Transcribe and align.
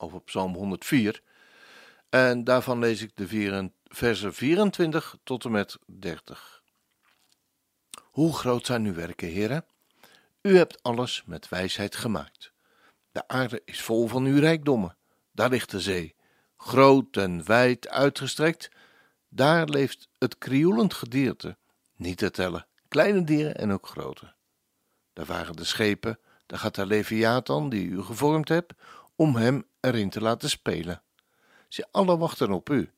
over 0.00 0.20
Psalm 0.22 0.54
104. 0.54 1.22
En 2.08 2.44
daarvan 2.44 2.78
lees 2.78 3.02
ik 3.02 3.10
de 3.14 3.70
versen 3.84 4.34
24 4.34 5.16
tot 5.24 5.44
en 5.44 5.50
met 5.50 5.78
30. 5.86 6.62
Hoe 8.00 8.32
groot 8.36 8.66
zijn 8.66 8.84
uw 8.84 8.94
werken, 8.94 9.28
heren? 9.28 9.64
U 10.42 10.56
hebt 10.56 10.82
alles 10.82 11.22
met 11.26 11.48
wijsheid 11.48 11.96
gemaakt. 11.96 12.52
De 13.12 13.28
aarde 13.28 13.62
is 13.64 13.80
vol 13.80 14.06
van 14.08 14.24
uw 14.24 14.40
rijkdommen. 14.40 14.96
Daar 15.32 15.50
ligt 15.50 15.70
de 15.70 15.80
zee, 15.80 16.14
groot 16.56 17.16
en 17.16 17.46
wijd 17.46 17.88
uitgestrekt. 17.88 18.70
Daar 19.28 19.68
leeft 19.68 20.08
het 20.18 20.38
krioelend 20.38 20.94
gedierte, 20.94 21.56
niet 21.96 22.18
te 22.18 22.30
tellen, 22.30 22.66
kleine 22.88 23.24
dieren 23.24 23.54
en 23.54 23.72
ook 23.72 23.86
grote. 23.86 24.34
Daar 25.12 25.26
waren 25.26 25.56
de 25.56 25.64
schepen, 25.64 26.18
daar 26.46 26.58
gaat 26.58 26.74
de 26.74 26.86
Leviathan 26.86 27.68
die 27.68 27.86
u 27.88 28.02
gevormd 28.02 28.48
hebt, 28.48 28.72
om 29.20 29.36
hem 29.36 29.66
erin 29.80 30.10
te 30.10 30.20
laten 30.20 30.50
spelen. 30.50 31.02
Ze 31.68 31.86
alle 31.90 32.16
wachten 32.16 32.50
op 32.50 32.70
u, 32.70 32.90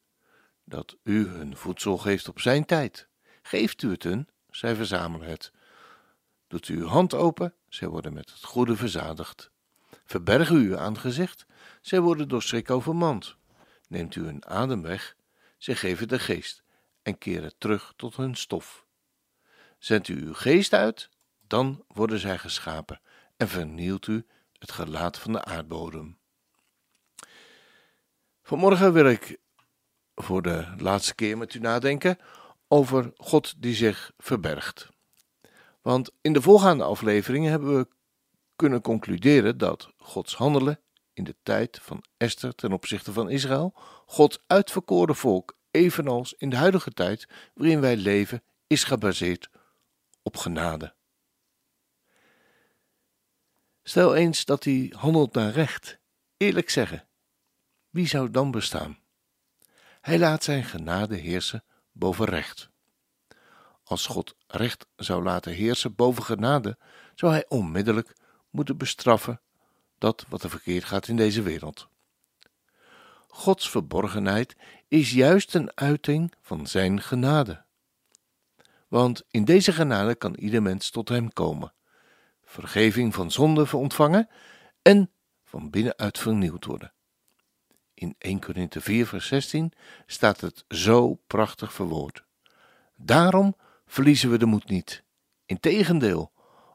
dat 0.65 0.97
u 1.03 1.27
hun 1.27 1.56
voedsel 1.56 1.98
geeft 1.98 2.28
op 2.28 2.41
zijn 2.41 2.65
tijd. 2.65 3.09
Geeft 3.42 3.83
u 3.83 3.91
het 3.91 4.03
hun, 4.03 4.28
zij 4.50 4.75
verzamelen 4.75 5.28
het. 5.28 5.53
Doet 6.47 6.69
u 6.69 6.77
uw 6.77 6.87
hand 6.87 7.15
open, 7.15 7.55
zij 7.69 7.89
worden 7.89 8.12
met 8.12 8.31
het 8.31 8.45
goede 8.45 8.77
verzadigd. 8.77 9.50
Verberg 10.05 10.50
u 10.50 10.69
uw 10.69 10.78
aangezicht, 10.78 11.47
zij 11.81 12.00
worden 12.00 12.28
door 12.28 12.43
schrik 12.43 12.70
overmand. 12.70 13.37
Neemt 13.89 14.15
u 14.15 14.25
hun 14.25 14.47
adem 14.47 14.83
weg, 14.83 15.17
zij 15.59 15.75
geven 15.75 16.09
de 16.09 16.19
geest 16.19 16.62
en 17.03 17.19
keren 17.19 17.53
terug 17.59 17.93
tot 17.97 18.17
hun 18.17 18.34
stof. 18.34 18.87
Zendt 19.78 20.09
u 20.09 20.25
uw 20.27 20.34
geest 20.34 20.73
uit, 20.73 21.09
dan 21.47 21.84
worden 21.87 22.19
zij 22.19 22.39
geschapen 22.39 23.00
en 23.37 23.48
vernielt 23.48 24.06
u 24.06 24.27
het 24.63 24.73
gelaat 24.73 25.19
van 25.19 25.33
de 25.33 25.45
aardbodem. 25.45 26.19
Vanmorgen 28.43 28.93
wil 28.93 29.07
ik 29.07 29.39
voor 30.15 30.43
de 30.43 30.75
laatste 30.79 31.15
keer 31.15 31.39
met 31.39 31.55
u 31.55 31.59
nadenken 31.59 32.19
over 32.69 33.13
God 33.17 33.55
die 33.63 33.75
zich 33.75 34.13
verbergt. 34.19 34.89
Want 35.81 36.11
in 36.21 36.33
de 36.33 36.43
voorgaande 36.43 36.85
afleveringen 36.85 37.51
hebben 37.51 37.79
we 37.79 37.89
kunnen 38.57 38.81
concluderen 38.81 39.59
dat 39.59 39.93
Gods 39.97 40.35
handelen 40.35 40.81
in 41.13 41.25
de 41.25 41.37
tijd 41.43 41.79
van 41.83 42.05
Esther 42.17 42.55
ten 42.55 42.73
opzichte 42.73 43.13
van 43.13 43.31
Israël, 43.31 43.75
Gods 44.07 44.39
uitverkoren 44.47 45.17
volk, 45.17 45.57
evenals 45.71 46.33
in 46.33 46.51
de 46.51 46.57
huidige 46.57 46.93
tijd 46.93 47.29
waarin 47.55 47.81
wij 47.81 47.97
leven, 47.97 48.43
is 48.67 48.85
gebaseerd 48.85 49.51
op 50.23 50.37
genade. 50.37 50.95
Stel 53.83 54.14
eens 54.14 54.44
dat 54.44 54.64
hij 54.64 54.92
handelt 54.97 55.34
naar 55.34 55.50
recht, 55.52 55.98
eerlijk 56.37 56.70
zeggen. 56.70 57.06
Wie 57.91 58.06
zou 58.06 58.31
dan 58.31 58.50
bestaan? 58.50 58.98
Hij 60.00 60.19
laat 60.19 60.44
zijn 60.44 60.65
genade 60.65 61.16
heersen 61.16 61.65
boven 61.92 62.25
recht. 62.25 62.71
Als 63.84 64.06
God 64.06 64.37
recht 64.47 64.87
zou 64.97 65.22
laten 65.22 65.53
heersen 65.53 65.94
boven 65.94 66.22
genade, 66.22 66.78
zou 67.15 67.32
hij 67.32 67.44
onmiddellijk 67.48 68.16
moeten 68.50 68.76
bestraffen 68.76 69.41
dat 69.98 70.25
wat 70.28 70.42
er 70.42 70.50
verkeerd 70.50 70.84
gaat 70.84 71.09
in 71.09 71.16
deze 71.16 71.42
wereld. 71.42 71.88
Gods 73.28 73.71
verborgenheid 73.71 74.56
is 74.88 75.12
juist 75.12 75.54
een 75.54 75.76
uiting 75.76 76.34
van 76.41 76.66
zijn 76.66 77.00
genade. 77.00 77.65
Want 78.88 79.22
in 79.31 79.44
deze 79.44 79.72
genade 79.72 80.15
kan 80.15 80.34
ieder 80.34 80.62
mens 80.62 80.91
tot 80.91 81.09
hem 81.09 81.32
komen 81.32 81.72
vergeving 82.53 83.15
van 83.15 83.31
zonde 83.31 83.77
ontvangen 83.77 84.29
en 84.83 85.11
van 85.45 85.71
binnenuit 85.71 86.19
vernieuwd 86.19 86.65
worden. 86.65 86.93
In 87.95 88.15
1 88.19 88.41
Korinthe 88.41 88.81
4 88.81 89.07
vers 89.07 89.27
16 89.27 89.73
staat 90.07 90.41
het 90.41 90.65
zo 90.69 91.15
prachtig 91.27 91.73
verwoord. 91.73 92.25
Daarom 92.97 93.57
verliezen 93.87 94.31
we 94.31 94.39
de 94.39 94.47
moed 94.47 94.69
niet. 94.69 95.03
Integendeel, 95.47 96.33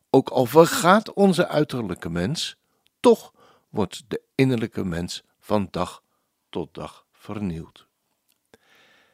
ook 0.09 0.29
al 0.29 0.45
vergaat 0.45 1.13
onze 1.13 1.47
uiterlijke 1.47 2.09
mens, 2.09 2.57
toch 2.99 3.33
wordt 3.69 4.03
de 4.07 4.21
innerlijke 4.35 4.83
mens 4.83 5.23
van 5.39 5.67
dag 5.71 6.03
tot 6.49 6.73
dag 6.73 7.05
vernieuwd. 7.11 7.87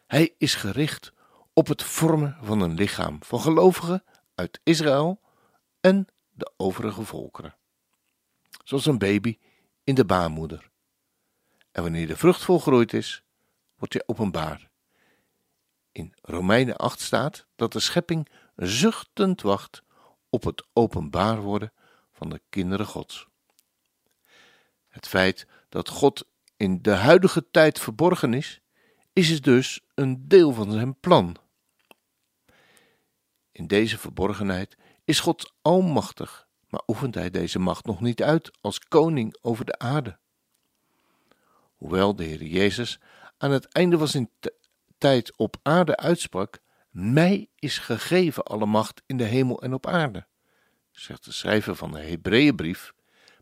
Hij 0.07 0.35
is 0.37 0.55
gericht 0.55 1.13
op 1.53 1.67
het 1.67 1.83
vormen 1.83 2.37
van 2.41 2.61
een 2.61 2.73
lichaam 2.73 3.23
van 3.23 3.39
gelovigen 3.39 4.03
uit 4.35 4.59
Israël 4.63 5.19
en 5.79 6.07
de 6.33 6.51
overige 6.57 7.03
volkeren. 7.03 7.55
Zoals 8.63 8.85
een 8.85 8.97
baby 8.97 9.37
in 9.83 9.95
de 9.95 10.05
baarmoeder. 10.05 10.71
En 11.71 11.83
wanneer 11.83 12.07
de 12.07 12.17
vrucht 12.17 12.43
volgroeid 12.43 12.93
is, 12.93 13.23
wordt 13.75 13.93
hij 13.93 14.03
openbaar. 14.05 14.69
In 15.91 16.13
Romeinen 16.21 16.75
8 16.75 16.99
staat 16.99 17.45
dat 17.55 17.73
de 17.73 17.79
schepping 17.79 18.29
zuchtend 18.55 19.41
wacht 19.41 19.83
op 20.29 20.43
het 20.43 20.67
openbaar 20.73 21.41
worden 21.41 21.73
van 22.11 22.29
de 22.29 22.41
kinderen 22.49 22.85
Gods. 22.85 23.27
Het 24.87 25.07
feit 25.07 25.47
dat 25.69 25.89
God 25.89 26.27
in 26.57 26.81
de 26.81 26.91
huidige 26.91 27.49
tijd 27.51 27.79
verborgen 27.79 28.33
is, 28.33 28.61
is 29.13 29.41
dus 29.41 29.81
een 29.95 30.27
deel 30.27 30.53
van 30.53 30.71
zijn 30.71 30.99
plan. 30.99 31.35
In 33.51 33.67
deze 33.67 33.97
verborgenheid 33.97 34.77
is 35.03 35.19
God 35.19 35.53
almachtig, 35.61 36.47
maar 36.69 36.81
oefent 36.87 37.15
hij 37.15 37.29
deze 37.29 37.59
macht 37.59 37.85
nog 37.85 38.01
niet 38.01 38.23
uit 38.23 38.51
als 38.61 38.79
koning 38.79 39.37
over 39.41 39.65
de 39.65 39.77
aarde. 39.77 40.17
Hoewel 41.75 42.15
de 42.15 42.23
Heer 42.23 42.43
Jezus 42.43 42.99
aan 43.37 43.51
het 43.51 43.67
einde 43.67 43.97
van 43.97 44.07
zijn 44.07 44.29
tijd 44.97 45.37
op 45.37 45.57
aarde 45.61 45.97
uitsprak: 45.97 46.59
Mij 46.89 47.49
is 47.55 47.77
gegeven 47.77 48.43
alle 48.43 48.65
macht 48.65 49.01
in 49.05 49.17
de 49.17 49.23
hemel 49.23 49.61
en 49.61 49.73
op 49.73 49.87
aarde, 49.87 50.25
zegt 50.91 51.25
de 51.25 51.31
schrijver 51.31 51.75
van 51.75 51.91
de 51.91 51.99
Hebreeënbrief, 51.99 52.93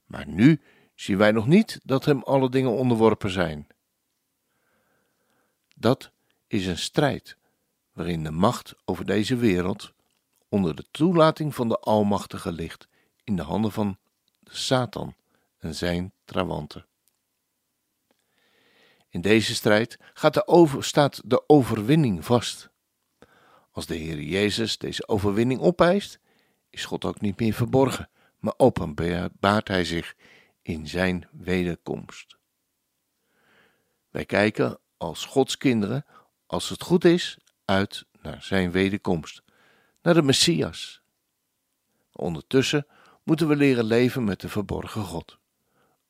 maar 0.05 0.27
nu 0.27 0.61
zien 0.95 1.17
wij 1.17 1.31
nog 1.31 1.47
niet 1.47 1.79
dat 1.83 2.05
hem 2.05 2.23
alle 2.23 2.49
dingen 2.49 2.71
onderworpen 2.71 3.29
zijn. 3.29 3.67
Dat 5.75 6.11
is 6.47 6.65
een 6.65 6.77
strijd 6.77 7.37
waarin 7.93 8.23
de 8.23 8.31
macht 8.31 8.75
over 8.85 9.05
deze 9.05 9.35
wereld 9.35 9.93
onder 10.51 10.75
de 10.75 10.85
toelating 10.91 11.55
van 11.55 11.67
de 11.67 11.79
Almachtige 11.79 12.51
ligt 12.51 12.87
in 13.23 13.35
de 13.35 13.41
handen 13.41 13.71
van 13.71 13.97
Satan 14.43 15.15
en 15.57 15.75
zijn 15.75 16.13
trawanten. 16.25 16.85
In 19.09 19.21
deze 19.21 19.55
strijd 19.55 19.97
gaat 20.13 20.33
de 20.33 20.47
over, 20.47 20.83
staat 20.83 21.21
de 21.25 21.49
overwinning 21.49 22.25
vast. 22.25 22.69
Als 23.71 23.85
de 23.85 23.95
Heer 23.95 24.21
Jezus 24.21 24.77
deze 24.77 25.07
overwinning 25.07 25.61
opeist, 25.61 26.19
is 26.69 26.85
God 26.85 27.05
ook 27.05 27.21
niet 27.21 27.39
meer 27.39 27.53
verborgen, 27.53 28.09
maar 28.39 28.53
openbaart 28.57 29.67
Hij 29.67 29.85
zich 29.85 30.15
in 30.61 30.87
Zijn 30.87 31.27
wederkomst. 31.31 32.37
Wij 34.09 34.25
kijken 34.25 34.79
als 34.97 35.25
Gods 35.25 35.57
kinderen, 35.57 36.05
als 36.45 36.69
het 36.69 36.83
goed 36.83 37.05
is, 37.05 37.37
uit 37.65 38.05
naar 38.21 38.43
Zijn 38.43 38.71
wederkomst, 38.71 39.43
naar 40.01 40.13
de 40.13 40.21
Messias. 40.21 41.01
Ondertussen 42.11 42.87
moeten 43.23 43.47
we 43.47 43.55
leren 43.55 43.83
leven 43.83 44.23
met 44.23 44.39
de 44.39 44.49
verborgen 44.49 45.03
God. 45.03 45.37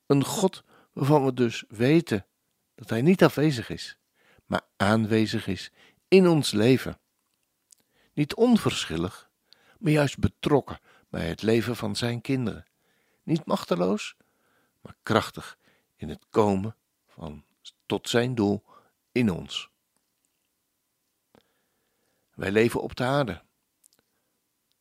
Een 0.06 0.24
God 0.24 0.64
waarvan 0.92 1.24
we 1.24 1.34
dus 1.34 1.64
weten 1.68 2.26
dat 2.74 2.88
Hij 2.88 3.02
niet 3.02 3.24
afwezig 3.24 3.68
is, 3.68 3.98
maar 4.46 4.62
aanwezig 4.76 5.46
is 5.46 5.72
in 6.08 6.28
ons 6.28 6.50
leven. 6.50 6.98
Niet 8.12 8.34
onverschillig, 8.34 9.30
maar 9.78 9.92
juist 9.92 10.18
betrokken 10.18 10.80
bij 11.08 11.28
het 11.28 11.42
leven 11.42 11.76
van 11.76 11.96
Zijn 11.96 12.20
kinderen. 12.20 12.66
Niet 13.22 13.44
machteloos, 13.44 14.16
maar 14.80 14.96
krachtig 15.02 15.58
in 15.96 16.08
het 16.08 16.26
komen 16.30 16.76
van, 17.06 17.44
tot 17.86 18.08
Zijn 18.08 18.34
doel 18.34 18.64
in 19.12 19.30
ons. 19.30 19.70
Wij 22.34 22.50
leven 22.50 22.82
op 22.82 22.96
de 22.96 23.04
aarde 23.04 23.42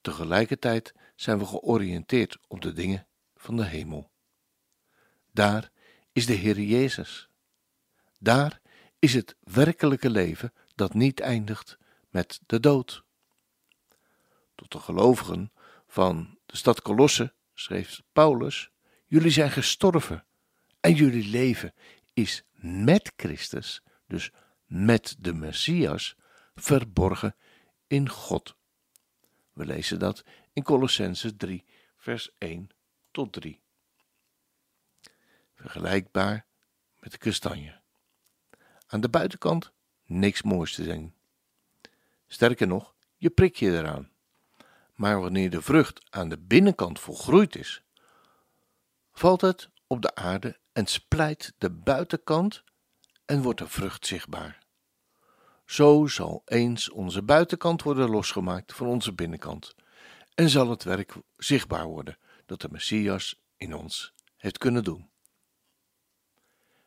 Tegelijkertijd 0.01 0.93
zijn 1.15 1.39
we 1.39 1.45
georiënteerd 1.45 2.37
op 2.47 2.61
de 2.61 2.73
dingen 2.73 3.07
van 3.35 3.55
de 3.55 3.65
hemel. 3.65 4.11
Daar, 5.31 5.71
is 6.11 6.25
de 6.25 6.33
Heer 6.33 6.59
Jezus. 6.59 7.29
Daar 8.19 8.61
is 8.99 9.13
het 9.13 9.35
werkelijke 9.39 10.09
leven 10.09 10.53
dat 10.75 10.93
niet 10.93 11.19
eindigt 11.19 11.77
met 12.09 12.39
de 12.45 12.59
dood. 12.59 13.03
Tot 14.55 14.71
de 14.71 14.79
gelovigen 14.79 15.51
van 15.87 16.37
de 16.45 16.57
stad 16.57 16.81
Colosse 16.81 17.33
schreef 17.53 18.01
Paulus: 18.11 18.69
Jullie 19.05 19.31
zijn 19.31 19.51
gestorven 19.51 20.25
en 20.79 20.93
jullie 20.93 21.29
leven 21.29 21.73
is 22.13 22.43
met 22.53 23.13
Christus, 23.15 23.81
dus 24.07 24.31
met 24.65 25.15
de 25.19 25.33
Messias, 25.33 26.15
verborgen 26.55 27.35
in 27.87 28.09
God. 28.09 28.55
We 29.61 29.67
lezen 29.67 29.99
dat 29.99 30.23
in 30.53 30.63
Colossense 30.63 31.35
3, 31.35 31.65
vers 31.97 32.29
1 32.37 32.69
tot 33.11 33.33
3. 33.33 33.61
Vergelijkbaar 35.53 36.45
met 36.99 37.11
de 37.11 37.17
kastanje. 37.17 37.79
Aan 38.87 39.01
de 39.01 39.09
buitenkant 39.09 39.71
niks 40.05 40.41
moois 40.41 40.75
te 40.75 40.83
zien. 40.83 41.13
Sterker 42.27 42.67
nog, 42.67 42.95
je 43.17 43.29
prik 43.29 43.55
je 43.55 43.77
eraan. 43.77 44.11
Maar 44.93 45.21
wanneer 45.21 45.49
de 45.49 45.61
vrucht 45.61 46.01
aan 46.09 46.29
de 46.29 46.37
binnenkant 46.37 46.99
volgroeid 46.99 47.55
is, 47.55 47.83
valt 49.11 49.41
het 49.41 49.69
op 49.87 50.01
de 50.01 50.15
aarde 50.15 50.59
en 50.71 50.85
splijt 50.85 51.53
de 51.57 51.69
buitenkant 51.69 52.63
en 53.25 53.41
wordt 53.41 53.59
de 53.59 53.67
vrucht 53.67 54.05
zichtbaar. 54.05 54.60
Zo 55.71 56.07
zal 56.07 56.41
eens 56.45 56.89
onze 56.89 57.21
buitenkant 57.21 57.83
worden 57.83 58.09
losgemaakt 58.09 58.73
van 58.73 58.87
onze 58.87 59.13
binnenkant 59.13 59.75
en 60.35 60.49
zal 60.49 60.69
het 60.69 60.83
werk 60.83 61.13
zichtbaar 61.37 61.85
worden 61.85 62.17
dat 62.45 62.61
de 62.61 62.67
Messias 62.71 63.41
in 63.57 63.73
ons 63.73 64.13
heeft 64.37 64.57
kunnen 64.57 64.83
doen. 64.83 65.09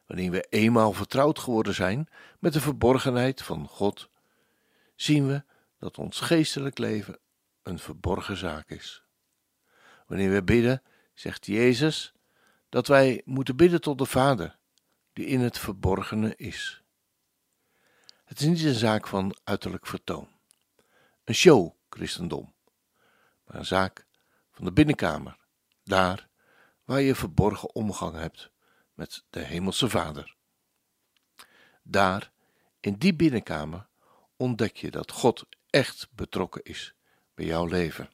Wanneer 0.07 0.31
we 0.31 0.47
eenmaal 0.49 0.93
vertrouwd 0.93 1.39
geworden 1.39 1.75
zijn 1.75 2.09
met 2.39 2.53
de 2.53 2.61
verborgenheid 2.61 3.43
van 3.43 3.69
God, 3.69 4.09
zien 4.95 5.27
we 5.27 5.45
dat 5.79 5.99
ons 5.99 6.21
geestelijk 6.21 6.79
leven 6.79 7.19
een 7.63 7.79
verborgen 7.79 8.37
zaak 8.37 8.71
is. 8.71 9.03
Wanneer 10.07 10.31
we 10.31 10.43
bidden, 10.43 10.83
zegt 11.15 11.47
Jezus 11.47 12.13
dat 12.69 12.87
wij 12.87 13.23
moeten 13.25 13.57
bidden 13.57 13.81
tot 13.81 13.99
de 13.99 14.07
Vader, 14.07 14.59
die 15.13 15.27
in 15.27 15.41
het 15.41 15.59
verborgene 15.59 16.37
is. 16.37 16.84
Het 18.25 18.41
is 18.41 18.47
niet 18.47 18.63
een 18.63 18.75
zaak 18.75 19.07
van 19.07 19.37
uiterlijk 19.45 19.87
vertoon, 19.87 20.29
een 21.25 21.35
show 21.35 21.73
christendom, 21.89 22.55
maar 23.45 23.57
een 23.57 23.65
zaak 23.65 24.07
van 24.51 24.65
de 24.65 24.73
binnenkamer, 24.73 25.37
daar 25.83 26.29
waar 26.85 27.01
je 27.01 27.15
verborgen 27.15 27.75
omgang 27.75 28.17
hebt 28.17 28.51
met 28.95 29.25
de 29.31 29.41
Hemelse 29.41 29.89
Vader. 29.89 30.37
Daar, 31.83 32.33
in 32.81 32.95
die 32.95 33.15
binnenkamer, 33.15 33.89
ontdek 34.37 34.77
je 34.77 34.91
dat 34.91 35.11
God 35.11 35.47
echt 35.71 36.09
betrokken 36.11 36.63
is 36.63 36.95
bij 37.35 37.47
jouw 37.47 37.67
leven. 37.67 38.11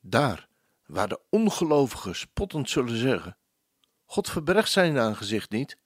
Daar, 0.00 0.48
waar 0.86 1.08
de 1.08 1.20
ongelovigen 1.28 2.16
spottend 2.16 2.70
zullen 2.70 2.96
zeggen: 2.96 3.36
God 4.04 4.30
verbergt 4.30 4.70
zijn 4.70 4.98
aangezicht 4.98 5.50
niet, 5.50 5.78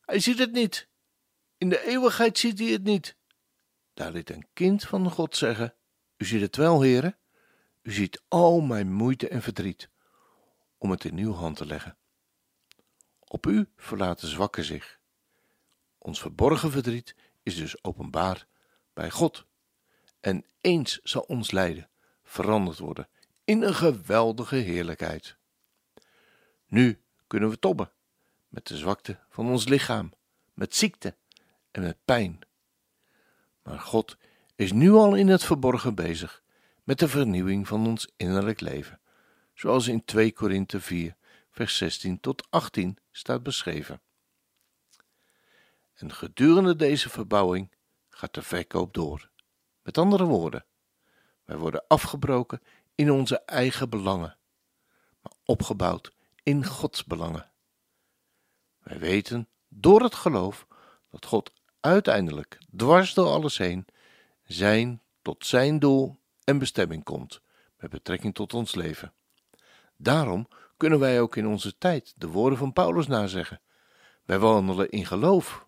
hij 0.00 0.18
ziet 0.20 0.38
het 0.38 0.52
niet. 0.52 0.90
In 1.62 1.68
de 1.68 1.86
eeuwigheid 1.86 2.38
ziet 2.38 2.58
hij 2.58 2.68
het 2.68 2.82
niet. 2.82 3.16
Daar 3.94 4.12
liet 4.12 4.30
een 4.30 4.46
kind 4.52 4.84
van 4.84 5.10
God 5.10 5.36
zeggen: 5.36 5.74
U 6.16 6.24
ziet 6.24 6.40
het 6.40 6.56
wel, 6.56 6.80
heren. 6.80 7.18
U 7.82 7.92
ziet 7.92 8.22
al 8.28 8.60
mijn 8.60 8.92
moeite 8.92 9.28
en 9.28 9.42
verdriet 9.42 9.88
om 10.78 10.90
het 10.90 11.04
in 11.04 11.18
uw 11.18 11.32
hand 11.32 11.56
te 11.56 11.66
leggen. 11.66 11.96
Op 13.24 13.46
u 13.46 13.68
verlaten 13.76 14.28
zwakken 14.28 14.64
zich. 14.64 14.98
Ons 15.98 16.20
verborgen 16.20 16.70
verdriet 16.70 17.14
is 17.42 17.56
dus 17.56 17.84
openbaar 17.84 18.46
bij 18.92 19.10
God. 19.10 19.46
En 20.20 20.44
eens 20.60 21.00
zal 21.02 21.22
ons 21.22 21.50
lijden 21.50 21.90
veranderd 22.22 22.78
worden 22.78 23.08
in 23.44 23.62
een 23.62 23.74
geweldige 23.74 24.56
heerlijkheid. 24.56 25.36
Nu 26.66 27.02
kunnen 27.26 27.48
we 27.48 27.58
tobben 27.58 27.92
met 28.48 28.66
de 28.66 28.76
zwakte 28.76 29.18
van 29.28 29.46
ons 29.46 29.64
lichaam, 29.68 30.12
met 30.54 30.74
ziekte 30.74 31.16
en 31.72 31.82
met 31.82 32.04
pijn. 32.04 32.40
Maar 33.62 33.78
God 33.78 34.16
is 34.56 34.72
nu 34.72 34.90
al 34.90 35.14
in 35.14 35.28
het 35.28 35.44
verborgen 35.44 35.94
bezig 35.94 36.42
met 36.84 36.98
de 36.98 37.08
vernieuwing 37.08 37.68
van 37.68 37.86
ons 37.86 38.12
innerlijk 38.16 38.60
leven, 38.60 39.00
zoals 39.54 39.88
in 39.88 40.04
2 40.04 40.32
Korinthe 40.32 40.80
4, 40.80 41.16
vers 41.50 41.76
16 41.76 42.20
tot 42.20 42.46
18 42.50 42.98
staat 43.10 43.42
beschreven. 43.42 44.00
En 45.94 46.12
gedurende 46.12 46.76
deze 46.76 47.08
verbouwing 47.08 47.72
gaat 48.08 48.34
de 48.34 48.42
verkoop 48.42 48.94
door. 48.94 49.30
Met 49.82 49.98
andere 49.98 50.24
woorden, 50.24 50.66
wij 51.44 51.56
worden 51.56 51.84
afgebroken 51.88 52.62
in 52.94 53.10
onze 53.10 53.38
eigen 53.38 53.90
belangen, 53.90 54.38
maar 55.20 55.32
opgebouwd 55.44 56.12
in 56.42 56.64
Gods 56.64 57.04
belangen. 57.04 57.52
Wij 58.78 58.98
weten 58.98 59.48
door 59.68 60.02
het 60.02 60.14
geloof 60.14 60.66
dat 61.10 61.26
God 61.26 61.52
uiteindelijk 61.82 62.58
dwars 62.76 63.14
door 63.14 63.26
alles 63.26 63.58
heen 63.58 63.86
zijn 64.42 65.02
tot 65.22 65.46
zijn 65.46 65.78
doel 65.78 66.18
en 66.44 66.58
bestemming 66.58 67.04
komt 67.04 67.40
met 67.76 67.90
betrekking 67.90 68.34
tot 68.34 68.54
ons 68.54 68.74
leven. 68.74 69.12
Daarom 69.96 70.48
kunnen 70.76 70.98
wij 70.98 71.20
ook 71.20 71.36
in 71.36 71.46
onze 71.46 71.78
tijd 71.78 72.14
de 72.16 72.28
woorden 72.28 72.58
van 72.58 72.72
Paulus 72.72 73.06
nazeggen. 73.06 73.60
Wij 74.24 74.38
wandelen 74.38 74.90
in 74.90 75.06
geloof, 75.06 75.66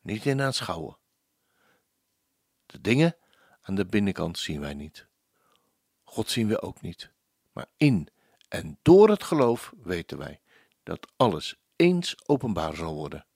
niet 0.00 0.26
in 0.26 0.40
aanschouwen. 0.40 0.98
De 2.66 2.80
dingen 2.80 3.16
aan 3.60 3.74
de 3.74 3.86
binnenkant 3.86 4.38
zien 4.38 4.60
wij 4.60 4.74
niet. 4.74 5.06
God 6.04 6.30
zien 6.30 6.48
we 6.48 6.62
ook 6.62 6.80
niet. 6.80 7.10
Maar 7.52 7.66
in 7.76 8.08
en 8.48 8.78
door 8.82 9.08
het 9.08 9.22
geloof 9.22 9.72
weten 9.82 10.18
wij 10.18 10.40
dat 10.82 11.12
alles 11.16 11.56
eens 11.76 12.14
openbaar 12.26 12.74
zal 12.76 12.94
worden. 12.94 13.26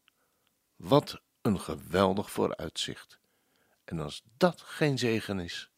Wat 0.77 1.21
een 1.49 1.61
geweldig 1.61 2.31
vooruitzicht. 2.31 3.19
En 3.85 4.01
als 4.01 4.23
dat 4.37 4.61
geen 4.61 4.99
zegen 4.99 5.41
is. 5.41 5.71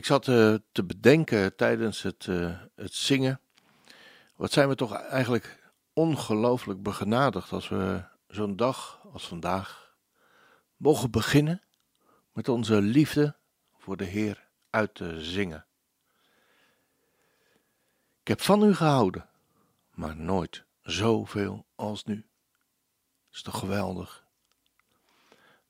Ik 0.00 0.06
zat 0.06 0.26
uh, 0.26 0.54
te 0.72 0.84
bedenken 0.84 1.56
tijdens 1.56 2.02
het, 2.02 2.26
uh, 2.26 2.58
het 2.74 2.94
zingen. 2.94 3.40
Wat 4.36 4.52
zijn 4.52 4.68
we 4.68 4.74
toch 4.74 4.94
eigenlijk 4.94 5.72
ongelooflijk 5.92 6.82
begenadigd 6.82 7.52
als 7.52 7.68
we 7.68 8.04
zo'n 8.28 8.56
dag 8.56 9.06
als 9.12 9.28
vandaag 9.28 9.96
mogen 10.76 11.10
beginnen 11.10 11.62
met 12.32 12.48
onze 12.48 12.80
liefde 12.80 13.36
voor 13.78 13.96
de 13.96 14.04
Heer 14.04 14.48
uit 14.70 14.94
te 14.94 15.24
zingen. 15.24 15.66
Ik 18.20 18.28
heb 18.28 18.40
van 18.40 18.62
u 18.62 18.74
gehouden, 18.74 19.28
maar 19.94 20.16
nooit 20.16 20.64
zoveel 20.82 21.66
als 21.74 22.04
nu. 22.04 22.26
Is 23.32 23.42
toch 23.42 23.58
geweldig? 23.58 24.24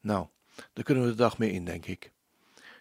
Nou, 0.01 0.27
daar 0.73 0.85
kunnen 0.85 1.05
we 1.05 1.11
de 1.11 1.17
dag 1.17 1.39
mee 1.39 1.51
in, 1.51 1.65
denk 1.65 1.87
ik. 1.87 2.13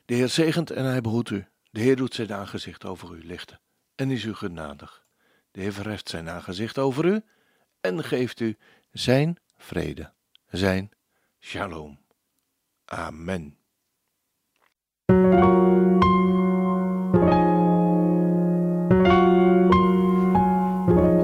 De 0.10 0.16
Heer 0.16 0.30
zegent 0.30 0.72
en 0.72 0.86
hij 0.86 1.02
behoedt 1.02 1.30
u. 1.30 1.46
De 1.72 1.80
Heer 1.80 1.96
doet 1.96 2.14
zijn 2.14 2.34
aangezicht 2.34 2.86
over 2.86 3.16
u 3.16 3.26
lichten 3.26 3.60
en 3.96 4.12
is 4.12 4.24
u 4.24 4.34
genadig. 4.34 5.06
De 5.52 5.62
Heer 5.62 5.74
verheft 5.74 6.10
zijn 6.10 6.30
aangezicht 6.30 6.78
over 6.78 7.06
u 7.06 7.22
en 7.82 8.04
geeft 8.04 8.40
u 8.40 8.58
zijn 8.92 9.38
vrede, 9.58 10.12
zijn 10.48 10.90
shalom. 11.40 12.00
Amen. 12.86 13.58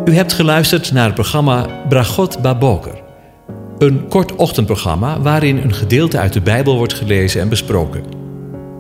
U 0.06 0.14
hebt 0.14 0.34
geluisterd 0.34 0.92
naar 0.92 1.06
het 1.06 1.14
programma 1.14 1.88
Bragot 1.88 2.42
Baboker. 2.42 3.04
Een 3.78 4.08
kort 4.08 4.36
ochtendprogramma 4.36 5.22
waarin 5.22 5.58
een 5.58 5.74
gedeelte 5.74 6.18
uit 6.18 6.34
de 6.34 6.42
Bijbel 6.42 6.78
wordt 6.78 6.94
gelezen 6.94 7.42
en 7.42 7.50
besproken. 7.50 8.15